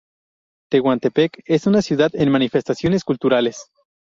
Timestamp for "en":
2.15-2.31